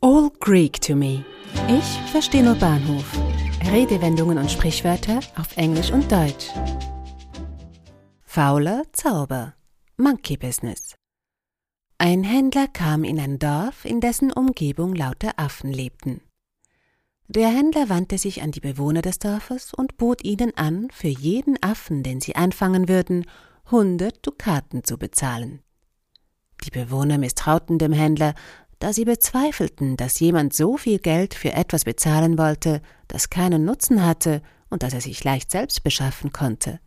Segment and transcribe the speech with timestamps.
[0.00, 1.24] All Greek to me.
[1.66, 3.18] Ich verstehe nur Bahnhof.
[3.68, 6.50] Redewendungen und Sprichwörter auf Englisch und Deutsch.
[8.22, 9.54] Fauler Zauber.
[9.96, 10.94] Monkey Business.
[11.98, 16.20] Ein Händler kam in ein Dorf, in dessen Umgebung lauter Affen lebten.
[17.26, 21.60] Der Händler wandte sich an die Bewohner des Dorfes und bot ihnen an, für jeden
[21.60, 23.26] Affen, den sie einfangen würden,
[23.68, 25.60] hundert Dukaten zu bezahlen.
[26.64, 28.34] Die Bewohner misstrauten dem Händler,
[28.78, 34.04] da sie bezweifelten, dass jemand so viel Geld für etwas bezahlen wollte, das keinen Nutzen
[34.04, 36.80] hatte und das er sich leicht selbst beschaffen konnte.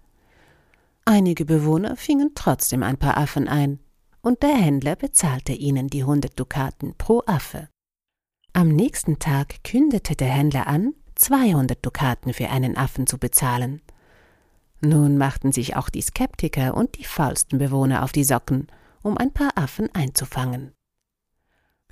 [1.05, 3.80] Einige Bewohner fingen trotzdem ein paar Affen ein,
[4.22, 7.67] und der Händler bezahlte ihnen die hundert Dukaten pro Affe.
[8.53, 13.81] Am nächsten Tag kündete der Händler an, zweihundert Dukaten für einen Affen zu bezahlen.
[14.81, 18.67] Nun machten sich auch die Skeptiker und die faulsten Bewohner auf die Socken,
[19.02, 20.73] um ein paar Affen einzufangen.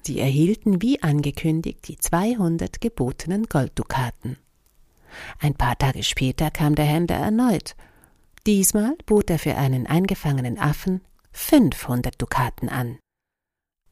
[0.02, 4.38] Sie erhielten wie angekündigt die 200 gebotenen Golddukaten.
[5.40, 7.76] Ein paar Tage später kam der Händler erneut.
[8.46, 12.98] Diesmal bot er für einen eingefangenen Affen 500 Dukaten an.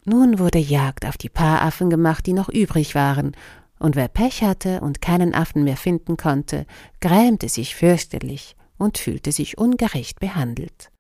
[0.06, 3.36] Nun wurde Jagd auf die paar Affen gemacht, die noch übrig waren,
[3.80, 6.66] und wer Pech hatte und keinen Affen mehr finden konnte,
[7.02, 10.92] grämte sich fürchterlich und fühlte sich ungerecht behandelt.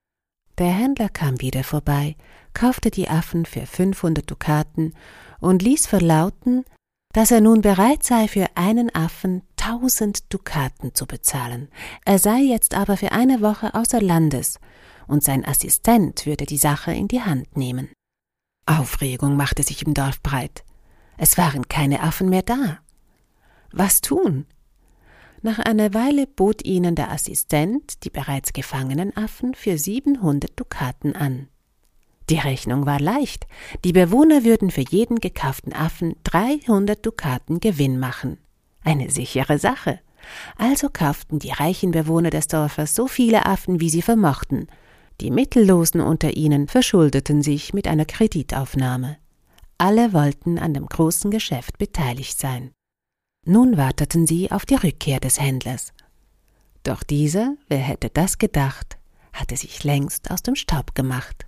[0.58, 2.16] Der Händler kam wieder vorbei,
[2.53, 4.94] kaufte die Affen für 500 Dukaten
[5.39, 6.66] und ließ verlauten,
[7.13, 11.69] dass er nun bereit sei, für einen Affen 1000 Dukaten zu bezahlen.
[12.05, 14.59] Er sei jetzt aber für eine Woche außer Landes
[15.08, 17.89] und sein Assistent würde die Sache in die Hand nehmen.
[18.66, 20.63] Aufregung machte sich im Dorf breit.
[21.17, 22.80] Es waren keine Affen mehr da.
[23.72, 24.45] Was tun?
[25.41, 31.47] Nach einer Weile bot ihnen der Assistent die bereits gefangenen Affen für 700 Dukaten an.
[32.29, 33.47] Die Rechnung war leicht.
[33.85, 38.38] Die Bewohner würden für jeden gekauften Affen 300 Dukaten Gewinn machen.
[38.83, 39.99] Eine sichere Sache.
[40.57, 44.67] Also kauften die reichen Bewohner des Dorfes so viele Affen, wie sie vermochten.
[45.22, 49.17] Die Mittellosen unter ihnen verschuldeten sich mit einer Kreditaufnahme.
[49.78, 52.72] Alle wollten an dem großen Geschäft beteiligt sein.
[53.50, 55.94] Nun warteten sie auf die Rückkehr des Händlers.
[56.84, 58.97] Doch dieser, wer hätte das gedacht,
[59.31, 61.47] hatte sich längst aus dem Staub gemacht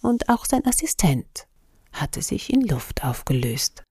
[0.00, 1.46] und auch sein Assistent
[1.92, 3.82] hatte sich in Luft aufgelöst.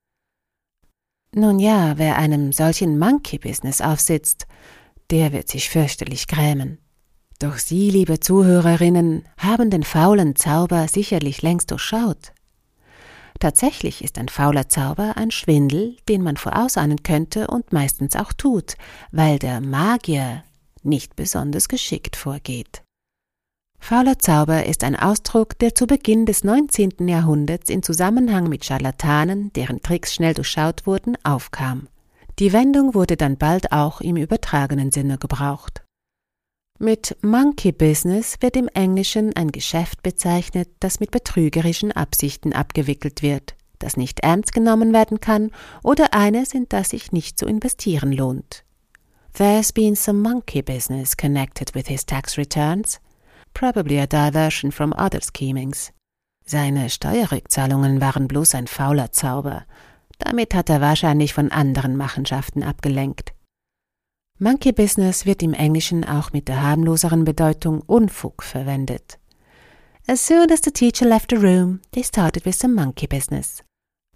[1.36, 4.48] Nun ja, wer einem solchen Monkey-Business aufsitzt,
[5.12, 6.80] der wird sich fürchterlich grämen.
[7.38, 12.34] Doch Sie, liebe Zuhörerinnen, haben den faulen Zauber sicherlich längst durchschaut.
[13.42, 18.76] Tatsächlich ist ein fauler Zauber ein Schwindel, den man vorausahnen könnte und meistens auch tut,
[19.12, 20.44] weil der Magier
[20.84, 22.84] nicht besonders geschickt vorgeht.
[23.80, 27.08] Fauler Zauber ist ein Ausdruck, der zu Beginn des 19.
[27.08, 31.88] Jahrhunderts in Zusammenhang mit Scharlatanen, deren Tricks schnell durchschaut wurden, aufkam.
[32.38, 35.81] Die Wendung wurde dann bald auch im übertragenen Sinne gebraucht.
[36.82, 43.54] Mit Monkey Business wird im Englischen ein Geschäft bezeichnet, das mit betrügerischen Absichten abgewickelt wird,
[43.78, 45.52] das nicht ernst genommen werden kann
[45.84, 48.64] oder eines, in das sich nicht zu investieren lohnt.
[49.36, 53.00] There's been some monkey business connected with his tax returns,
[53.54, 55.94] probably a diversion from other schemings.
[56.46, 59.66] Seine Steuerrückzahlungen waren bloß ein fauler Zauber.
[60.18, 63.34] Damit hat er wahrscheinlich von anderen Machenschaften abgelenkt.
[64.44, 69.20] Monkey Business wird im Englischen auch mit der harmloseren Bedeutung Unfug verwendet.
[70.08, 73.64] As soon as the teacher left the room, they started with some monkey business.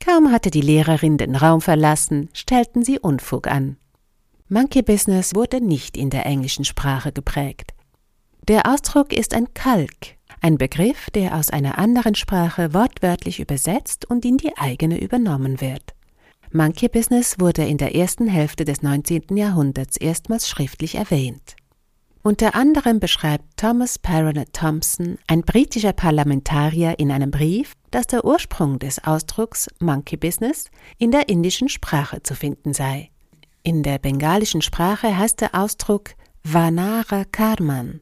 [0.03, 3.78] Kaum hatte die Lehrerin den Raum verlassen, stellten sie Unfug an.
[4.50, 7.75] Monkey Business wurde nicht in der englischen Sprache geprägt.
[8.47, 14.25] Der Ausdruck ist ein Kalk, ein Begriff, der aus einer anderen Sprache wortwörtlich übersetzt und
[14.25, 15.95] in die eigene übernommen wird.
[16.56, 19.36] Monkey Business wurde in der ersten Hälfte des 19.
[19.36, 21.58] Jahrhunderts erstmals schriftlich erwähnt.
[22.24, 28.80] Unter anderem beschreibt Thomas Paranet Thompson, ein britischer Parlamentarier, in einem Brief, dass der Ursprung
[28.80, 33.09] des Ausdrucks Monkey Business in der indischen Sprache zu finden sei.
[33.64, 36.12] In der bengalischen Sprache heißt der Ausdruck
[36.46, 38.00] Vanara Karman,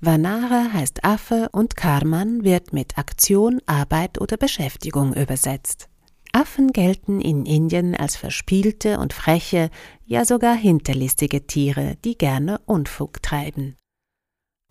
[0.00, 5.88] Vanara heißt Affe und Karman wird mit Aktion, Arbeit oder Beschäftigung übersetzt.
[6.32, 9.70] Affen gelten in Indien als verspielte und freche,
[10.04, 13.76] ja sogar hinterlistige Tiere, die gerne Unfug treiben.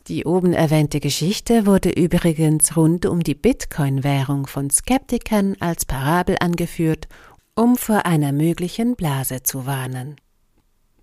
[0.07, 7.09] Die oben erwähnte Geschichte wurde übrigens rund um die Bitcoin-Währung von Skeptikern als Parabel angeführt,
[7.55, 10.15] um vor einer möglichen Blase zu warnen.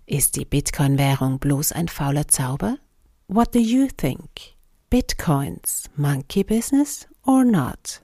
[0.07, 2.79] Ist die Bitcoin-Währung bloß ein fauler Zauber?
[3.29, 4.55] What do you think?
[4.89, 8.04] Bitcoins monkey business or not?